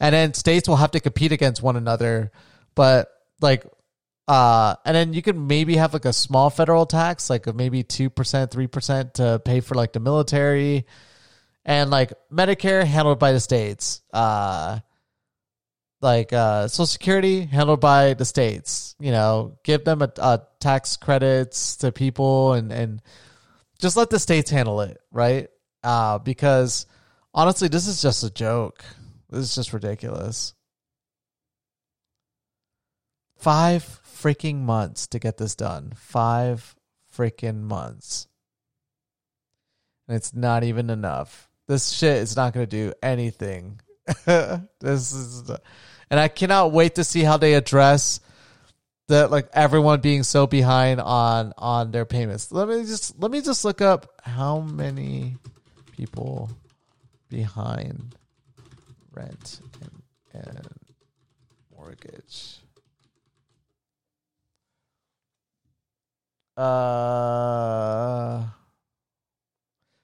And 0.00 0.14
then 0.14 0.32
states 0.32 0.68
will 0.68 0.76
have 0.76 0.92
to 0.92 1.00
compete 1.00 1.32
against 1.32 1.62
one 1.62 1.76
another. 1.76 2.32
But 2.74 3.10
like, 3.42 3.66
uh, 4.30 4.76
and 4.84 4.94
then 4.94 5.12
you 5.12 5.22
could 5.22 5.36
maybe 5.36 5.74
have 5.74 5.92
like 5.92 6.04
a 6.04 6.12
small 6.12 6.50
federal 6.50 6.86
tax, 6.86 7.28
like 7.28 7.52
maybe 7.52 7.82
2%, 7.82 8.10
3% 8.12 9.12
to 9.14 9.42
pay 9.44 9.58
for 9.58 9.74
like 9.74 9.92
the 9.92 9.98
military 9.98 10.86
and 11.64 11.90
like 11.90 12.12
Medicare 12.32 12.84
handled 12.84 13.18
by 13.18 13.32
the 13.32 13.40
states. 13.40 14.02
Uh, 14.12 14.78
like 16.00 16.32
uh, 16.32 16.68
Social 16.68 16.86
Security 16.86 17.40
handled 17.40 17.80
by 17.80 18.14
the 18.14 18.24
states. 18.24 18.94
You 19.00 19.10
know, 19.10 19.58
give 19.64 19.84
them 19.84 20.00
a, 20.00 20.12
a 20.18 20.42
tax 20.60 20.96
credits 20.96 21.78
to 21.78 21.90
people 21.90 22.52
and 22.52 22.70
and 22.70 23.02
just 23.80 23.96
let 23.96 24.10
the 24.10 24.20
states 24.20 24.48
handle 24.48 24.80
it, 24.82 25.00
right? 25.10 25.48
Uh, 25.82 26.18
because 26.18 26.86
honestly, 27.34 27.66
this 27.66 27.88
is 27.88 28.00
just 28.00 28.22
a 28.22 28.30
joke. 28.30 28.84
This 29.28 29.40
is 29.40 29.56
just 29.56 29.72
ridiculous. 29.72 30.54
Five 33.40 34.00
freaking 34.04 34.60
months 34.60 35.06
to 35.08 35.18
get 35.18 35.38
this 35.38 35.54
done. 35.54 35.92
Five 35.96 36.76
freaking 37.16 37.62
months. 37.62 38.28
And 40.06 40.16
it's 40.16 40.34
not 40.34 40.62
even 40.62 40.90
enough. 40.90 41.48
This 41.66 41.88
shit 41.88 42.18
is 42.18 42.36
not 42.36 42.52
going 42.52 42.66
to 42.66 42.70
do 42.70 42.92
anything. 43.02 43.80
this 44.26 45.12
is. 45.12 45.44
The, 45.44 45.60
and 46.10 46.20
I 46.20 46.28
cannot 46.28 46.72
wait 46.72 46.96
to 46.96 47.04
see 47.04 47.22
how 47.22 47.38
they 47.38 47.54
address 47.54 48.20
that 49.08 49.30
like 49.30 49.48
everyone 49.52 50.00
being 50.00 50.22
so 50.22 50.46
behind 50.46 51.00
on 51.00 51.52
on 51.56 51.92
their 51.92 52.04
payments. 52.04 52.52
Let 52.52 52.68
me 52.68 52.82
just 52.84 53.18
let 53.20 53.30
me 53.30 53.40
just 53.40 53.64
look 53.64 53.80
up 53.80 54.20
how 54.22 54.60
many 54.60 55.36
people 55.92 56.50
behind 57.28 58.14
rent 59.12 59.60
and, 59.80 60.46
and 60.46 60.68
mortgage. 61.76 62.58
Uh 66.60 68.44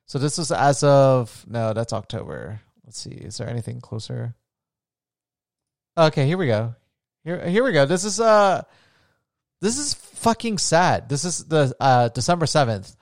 so 0.06 0.18
this 0.18 0.38
is 0.38 0.50
as 0.52 0.82
of 0.82 1.44
no, 1.48 1.72
that's 1.72 1.92
October. 1.92 2.60
Let's 2.84 2.98
see. 2.98 3.10
Is 3.10 3.36
there 3.38 3.48
anything 3.48 3.80
closer? 3.80 4.34
Okay, 5.98 6.26
here 6.26 6.38
we 6.38 6.46
go. 6.46 6.74
Here, 7.24 7.46
here 7.48 7.64
we 7.64 7.72
go. 7.72 7.86
This 7.86 8.04
is 8.04 8.20
uh, 8.20 8.62
this 9.60 9.78
is 9.78 9.94
fucking 9.94 10.58
sad. 10.58 11.08
This 11.08 11.24
is 11.24 11.44
the 11.44 11.74
uh 11.80 12.08
December 12.10 12.46
seventh. 12.46 12.94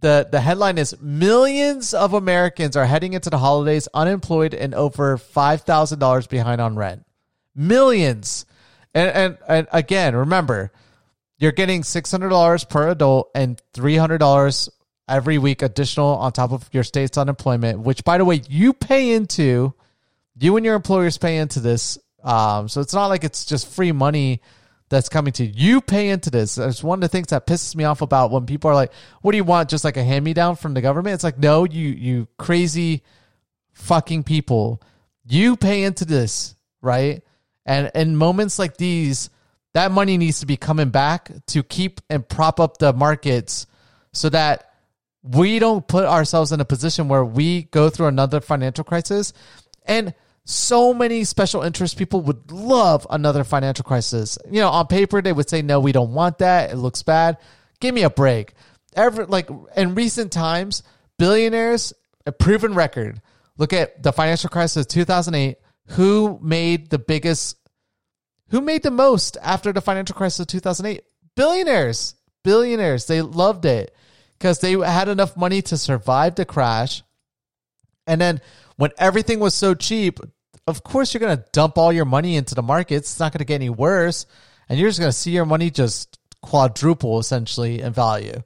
the 0.00 0.26
The 0.30 0.40
headline 0.40 0.78
is 0.78 0.96
millions 1.00 1.92
of 1.92 2.14
Americans 2.14 2.74
are 2.76 2.86
heading 2.86 3.12
into 3.12 3.28
the 3.28 3.38
holidays 3.38 3.88
unemployed 3.92 4.54
and 4.54 4.74
over 4.74 5.18
five 5.18 5.62
thousand 5.62 5.98
dollars 5.98 6.26
behind 6.26 6.60
on 6.60 6.76
rent. 6.76 7.04
Millions, 7.54 8.46
and 8.94 9.10
and 9.10 9.38
and 9.46 9.68
again, 9.72 10.16
remember, 10.16 10.72
you're 11.38 11.52
getting 11.52 11.82
six 11.82 12.10
hundred 12.10 12.30
dollars 12.30 12.64
per 12.64 12.88
adult 12.88 13.30
and 13.34 13.60
three 13.72 13.96
hundred 13.96 14.18
dollars 14.18 14.68
every 15.08 15.38
week 15.38 15.62
additional 15.62 16.16
on 16.16 16.32
top 16.32 16.52
of 16.52 16.68
your 16.72 16.82
state's 16.82 17.16
unemployment, 17.18 17.80
which 17.80 18.04
by 18.04 18.18
the 18.18 18.24
way 18.24 18.42
you 18.48 18.72
pay 18.72 19.12
into 19.12 19.72
you 20.38 20.56
and 20.56 20.66
your 20.66 20.74
employers 20.74 21.18
pay 21.18 21.38
into 21.38 21.60
this. 21.60 21.98
Um, 22.22 22.68
so 22.68 22.80
it's 22.80 22.94
not 22.94 23.06
like 23.06 23.24
it's 23.24 23.44
just 23.44 23.68
free 23.68 23.92
money 23.92 24.42
that's 24.88 25.08
coming 25.08 25.32
to 25.34 25.44
you. 25.44 25.52
You 25.54 25.80
pay 25.80 26.10
into 26.10 26.30
this. 26.30 26.58
It's 26.58 26.82
one 26.82 26.98
of 26.98 27.00
the 27.02 27.08
things 27.08 27.28
that 27.28 27.46
pisses 27.46 27.74
me 27.74 27.84
off 27.84 28.02
about 28.02 28.30
when 28.30 28.46
people 28.46 28.70
are 28.70 28.74
like, 28.74 28.92
"What 29.22 29.32
do 29.32 29.36
you 29.36 29.44
want? 29.44 29.68
Just 29.68 29.84
like 29.84 29.96
a 29.96 30.04
hand 30.04 30.24
me 30.24 30.32
down 30.34 30.56
from 30.56 30.74
the 30.74 30.80
government?" 30.80 31.14
It's 31.14 31.24
like, 31.24 31.38
no, 31.38 31.64
you 31.64 31.88
you 31.88 32.28
crazy 32.38 33.02
fucking 33.72 34.24
people. 34.24 34.82
You 35.24 35.56
pay 35.56 35.82
into 35.82 36.04
this, 36.04 36.54
right? 36.80 37.22
And 37.64 37.90
in 37.94 38.16
moments 38.16 38.58
like 38.58 38.76
these, 38.76 39.28
that 39.76 39.92
money 39.92 40.16
needs 40.16 40.40
to 40.40 40.46
be 40.46 40.56
coming 40.56 40.88
back 40.88 41.30
to 41.48 41.62
keep 41.62 42.00
and 42.08 42.26
prop 42.26 42.60
up 42.60 42.78
the 42.78 42.94
markets 42.94 43.66
so 44.14 44.30
that 44.30 44.72
we 45.22 45.58
don't 45.58 45.86
put 45.86 46.06
ourselves 46.06 46.50
in 46.50 46.60
a 46.62 46.64
position 46.64 47.08
where 47.08 47.24
we 47.24 47.64
go 47.64 47.90
through 47.90 48.06
another 48.06 48.40
financial 48.40 48.84
crisis. 48.84 49.34
And 49.84 50.14
so 50.46 50.94
many 50.94 51.24
special 51.24 51.60
interest 51.60 51.98
people 51.98 52.22
would 52.22 52.50
love 52.50 53.06
another 53.10 53.44
financial 53.44 53.84
crisis. 53.84 54.38
You 54.50 54.60
know, 54.60 54.70
on 54.70 54.86
paper, 54.86 55.20
they 55.20 55.32
would 55.32 55.50
say, 55.50 55.60
no, 55.60 55.78
we 55.78 55.92
don't 55.92 56.14
want 56.14 56.38
that. 56.38 56.70
It 56.70 56.76
looks 56.76 57.02
bad. 57.02 57.36
Give 57.78 57.94
me 57.94 58.02
a 58.02 58.10
break. 58.10 58.54
Ever, 58.94 59.26
like 59.26 59.50
in 59.76 59.94
recent 59.94 60.32
times, 60.32 60.84
billionaires, 61.18 61.92
a 62.24 62.32
proven 62.32 62.72
record. 62.72 63.20
Look 63.58 63.74
at 63.74 64.02
the 64.02 64.12
financial 64.12 64.48
crisis 64.48 64.86
of 64.86 64.88
2008. 64.88 65.58
Who 65.90 66.38
made 66.42 66.88
the 66.88 66.98
biggest, 66.98 67.58
who 68.50 68.60
made 68.60 68.82
the 68.82 68.90
most 68.90 69.36
after 69.42 69.72
the 69.72 69.80
financial 69.80 70.16
crisis 70.16 70.40
of 70.40 70.46
2008? 70.46 71.02
Billionaires. 71.34 72.14
Billionaires. 72.44 73.06
They 73.06 73.22
loved 73.22 73.64
it 73.64 73.94
because 74.38 74.60
they 74.60 74.72
had 74.72 75.08
enough 75.08 75.36
money 75.36 75.62
to 75.62 75.76
survive 75.76 76.34
the 76.34 76.44
crash. 76.44 77.02
And 78.06 78.20
then 78.20 78.40
when 78.76 78.90
everything 78.98 79.40
was 79.40 79.54
so 79.54 79.74
cheap, 79.74 80.20
of 80.66 80.84
course 80.84 81.12
you're 81.12 81.20
going 81.20 81.36
to 81.36 81.44
dump 81.52 81.78
all 81.78 81.92
your 81.92 82.04
money 82.04 82.36
into 82.36 82.54
the 82.54 82.62
markets. 82.62 83.12
It's 83.12 83.20
not 83.20 83.32
going 83.32 83.40
to 83.40 83.44
get 83.44 83.56
any 83.56 83.70
worse. 83.70 84.26
And 84.68 84.78
you're 84.78 84.88
just 84.88 85.00
going 85.00 85.10
to 85.10 85.16
see 85.16 85.32
your 85.32 85.46
money 85.46 85.70
just 85.70 86.18
quadruple 86.42 87.18
essentially 87.18 87.80
in 87.80 87.92
value. 87.92 88.42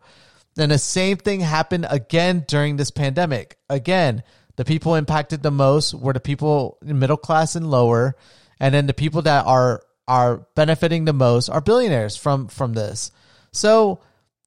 Then 0.57 0.71
the 0.71 0.79
same 0.79 1.17
thing 1.17 1.41
happened 1.41 1.87
again 1.89 2.45
during 2.47 2.77
this 2.77 2.91
pandemic. 2.91 3.57
Again, 3.69 4.23
the 4.57 4.65
people 4.65 4.95
impacted 4.95 5.43
the 5.43 5.51
most 5.51 5.95
were 5.95 6.13
the 6.13 6.21
people 6.21 6.79
in 6.85 6.99
middle 6.99 7.17
class 7.17 7.55
and 7.55 7.71
lower, 7.71 8.17
and 8.59 8.75
then 8.75 8.87
the 8.87 8.95
people 8.95 9.23
that 9.23 9.47
are 9.47 9.83
are 10.09 10.47
benefiting 10.55 11.05
the 11.05 11.13
most 11.13 11.49
are 11.49 11.61
billionaires 11.61 12.17
from 12.17 12.49
from 12.49 12.73
this. 12.73 13.11
So 13.53 14.01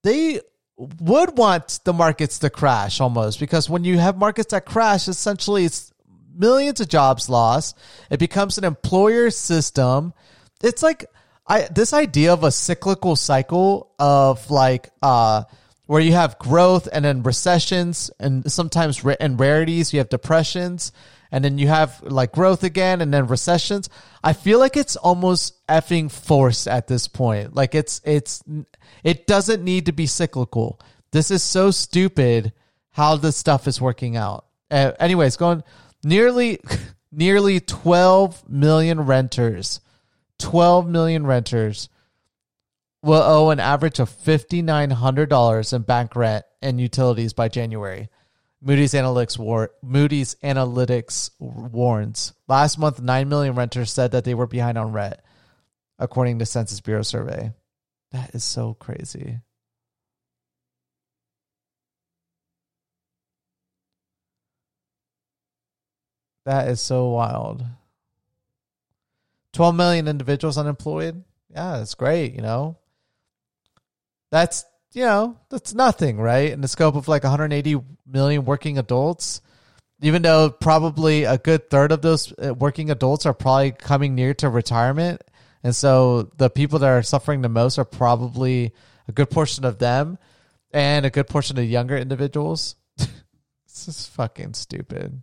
they 0.04 0.42
would 0.78 1.38
want 1.38 1.80
the 1.86 1.94
markets 1.94 2.40
to 2.40 2.50
crash 2.50 3.00
almost 3.00 3.40
because 3.40 3.70
when 3.70 3.84
you 3.84 3.98
have 3.98 4.18
markets 4.18 4.52
that 4.52 4.66
crash, 4.66 5.08
essentially 5.08 5.66
it's 5.66 5.94
millions 6.36 6.82
of 6.82 6.90
jobs 6.90 7.30
lost. 7.30 7.78
It 8.10 8.20
becomes 8.20 8.58
an 8.58 8.64
employer 8.64 9.30
system. 9.30 10.14
It's 10.62 10.84
like 10.84 11.06
I 11.48 11.68
this 11.72 11.94
idea 11.94 12.34
of 12.34 12.44
a 12.44 12.52
cyclical 12.52 13.16
cycle 13.16 13.94
of 14.00 14.50
like 14.50 14.90
uh 15.02 15.44
where 15.86 16.02
you 16.02 16.14
have 16.14 16.40
growth 16.40 16.88
and 16.92 17.04
then 17.04 17.24
recessions 17.24 18.10
and 18.20 18.50
sometimes 18.52 19.04
and 19.20 19.40
rarities 19.40 19.94
you 19.94 20.00
have 20.00 20.10
depressions 20.10 20.92
and 21.34 21.44
then 21.44 21.58
you 21.58 21.68
have 21.68 22.00
like 22.04 22.32
growth 22.32 22.64
again 22.64 23.02
and 23.02 23.12
then 23.12 23.26
recessions. 23.26 23.90
I 24.24 24.34
feel 24.34 24.60
like 24.60 24.78
it's 24.78 24.96
almost 24.96 25.66
effing 25.68 26.12
forced 26.12 26.68
at 26.68 26.88
this 26.88 27.08
point. 27.08 27.56
Like 27.56 27.74
it's 27.74 28.02
it's 28.06 28.44
it 29.04 29.26
doesn't 29.26 29.64
need 29.64 29.88
to 29.88 29.92
be 29.92 30.06
cyclical. 30.06 30.80
This 31.12 31.32
is 31.32 31.42
so 31.42 31.72
stupid 31.72 32.54
how 32.92 33.16
this 33.16 33.36
stuff 33.36 33.68
is 33.68 33.82
working 33.82 34.16
out. 34.16 34.46
Uh, 34.70 34.92
anyways 35.00 35.36
going 35.36 35.64
nearly 36.04 36.60
nearly 37.12 37.60
12 37.60 38.48
million 38.48 39.02
renters 39.02 39.82
12 40.38 40.88
million 40.88 41.26
renters 41.26 41.90
will 43.02 43.24
owe 43.24 43.50
an 43.50 43.60
average 43.60 44.00
of 44.00 44.10
$5,900 44.10 45.74
in 45.74 45.82
bank 45.82 46.16
rent 46.16 46.46
and 46.62 46.80
utilities 46.80 47.34
by 47.34 47.50
January. 47.50 48.10
Moody's 48.64 48.94
Analytics 48.94 49.38
war- 49.38 49.72
Moody's 49.82 50.36
Analytics 50.44 51.32
warns. 51.40 52.34
Last 52.48 52.78
month, 52.78 53.02
9 53.02 53.28
million 53.28 53.56
renters 53.56 53.92
said 53.92 54.12
that 54.12 54.24
they 54.24 54.34
were 54.34 54.48
behind 54.48 54.78
on 54.78 54.94
rent, 54.94 55.18
according 56.00 56.40
to 56.40 56.46
Census 56.46 56.80
Bureau 56.80 57.02
survey. 57.02 57.52
That 58.12 58.34
is 58.34 58.44
so 58.44 58.74
crazy. 58.76 59.40
That 66.46 66.68
is 66.70 66.80
so 66.80 67.10
wild. 67.10 67.66
12 69.52 69.76
million 69.76 70.08
individuals 70.08 70.58
unemployed. 70.58 71.24
Yeah, 71.50 71.78
that's 71.78 71.96
great, 71.96 72.34
you 72.34 72.42
know 72.42 72.78
that's 74.34 74.66
you 74.94 75.04
know 75.04 75.38
that's 75.50 75.74
nothing, 75.74 76.18
right? 76.18 76.52
In 76.52 76.62
the 76.62 76.68
scope 76.68 76.96
of 76.96 77.08
like 77.08 77.24
180 77.24 77.82
million 78.06 78.46
working 78.46 78.78
adults, 78.78 79.42
even 80.02 80.22
though 80.22 80.50
probably 80.50 81.24
a 81.24 81.38
good 81.38 81.70
third 81.70 81.92
of 81.92 82.02
those 82.02 82.34
uh, 82.34 82.54
working 82.54 82.92
adults 82.92 83.26
are 83.26 83.34
probably 83.34 83.72
coming 83.72 84.16
near 84.16 84.34
to 84.36 84.50
retirement, 84.50 85.22
and 85.64 85.76
so 85.76 86.32
the 86.38 86.50
people 86.50 86.80
that 86.80 86.90
are 86.90 87.04
suffering 87.04 87.42
the 87.42 87.50
most 87.50 87.78
are 87.78 87.86
probably 87.86 88.74
a 89.08 89.12
good 89.12 89.30
portion 89.30 89.66
of 89.66 89.80
them, 89.80 90.18
and 90.72 91.06
a 91.06 91.10
good 91.10 91.28
portion 91.28 91.58
of 91.58 91.66
younger 91.66 91.98
individuals. 91.98 92.76
this 92.98 93.88
is 93.88 94.08
fucking 94.08 94.54
stupid. 94.54 95.22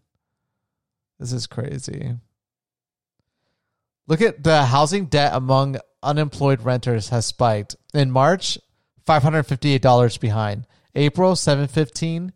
This 1.19 1.33
is 1.33 1.47
crazy. 1.47 2.15
Look 4.07 4.23
at 4.23 4.43
the 4.43 4.65
housing 4.65 5.07
debt 5.07 5.33
among 5.35 5.79
unemployed 6.03 6.63
renters 6.63 7.11
has 7.11 7.27
spiked. 7.27 7.77
In 7.93 8.11
March, 8.11 8.59
$558 9.11 10.21
behind. 10.21 10.67
April 10.95 11.37
715, 11.37 12.33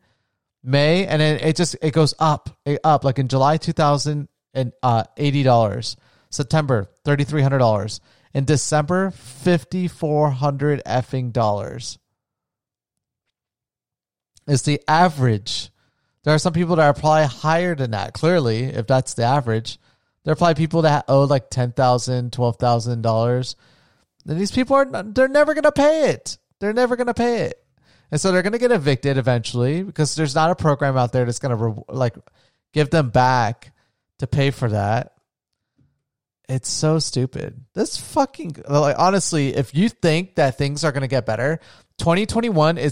May 0.66 1.06
and 1.06 1.20
then 1.20 1.38
it 1.40 1.56
just 1.56 1.76
it 1.82 1.92
goes 1.92 2.14
up, 2.18 2.48
up 2.82 3.04
like 3.04 3.18
in 3.18 3.28
July 3.28 3.58
two 3.58 3.74
thousand 3.74 4.28
and 4.54 4.72
uh, 4.82 5.04
eighty 5.18 5.42
dollars. 5.42 5.94
September 6.30 6.88
thirty 7.04 7.24
three 7.24 7.42
hundred 7.42 7.58
dollars. 7.58 8.00
In 8.32 8.46
December 8.46 9.10
fifty 9.10 9.88
four 9.88 10.30
hundred 10.30 10.82
effing 10.86 11.34
dollars. 11.34 11.98
Is 14.46 14.62
the 14.62 14.80
average. 14.88 15.68
There 16.22 16.34
are 16.34 16.38
some 16.38 16.54
people 16.54 16.76
that 16.76 16.86
are 16.86 16.94
probably 16.94 17.26
higher 17.26 17.74
than 17.74 17.90
that. 17.90 18.14
Clearly, 18.14 18.64
if 18.64 18.86
that's 18.86 19.12
the 19.12 19.24
average, 19.24 19.78
there 20.24 20.32
are 20.32 20.36
probably 20.36 20.54
people 20.54 20.82
that 20.82 21.04
owe 21.08 21.24
like 21.24 21.50
ten 21.50 21.72
thousand, 21.72 22.32
twelve 22.32 22.56
thousand 22.56 23.02
dollars. 23.02 23.54
And 24.26 24.40
these 24.40 24.50
people 24.50 24.76
are 24.76 25.02
they're 25.02 25.28
never 25.28 25.52
gonna 25.52 25.72
pay 25.72 26.08
it. 26.08 26.38
They're 26.60 26.72
never 26.72 26.96
going 26.96 27.08
to 27.08 27.14
pay 27.14 27.42
it. 27.42 27.60
And 28.10 28.20
so 28.20 28.30
they're 28.30 28.42
going 28.42 28.52
to 28.52 28.58
get 28.58 28.72
evicted 28.72 29.18
eventually 29.18 29.82
because 29.82 30.14
there's 30.14 30.34
not 30.34 30.50
a 30.50 30.54
program 30.54 30.96
out 30.96 31.12
there 31.12 31.24
that's 31.24 31.38
going 31.38 31.56
to 31.56 31.64
re- 31.64 31.82
like 31.88 32.16
give 32.72 32.90
them 32.90 33.10
back 33.10 33.72
to 34.18 34.26
pay 34.26 34.50
for 34.50 34.68
that. 34.70 35.12
It's 36.48 36.68
so 36.68 36.98
stupid. 36.98 37.64
This 37.72 37.96
fucking 37.96 38.56
like 38.68 38.96
honestly, 38.98 39.56
if 39.56 39.74
you 39.74 39.88
think 39.88 40.34
that 40.34 40.58
things 40.58 40.84
are 40.84 40.92
going 40.92 41.00
to 41.00 41.08
get 41.08 41.24
better, 41.24 41.58
2021 41.98 42.76
is 42.76 42.82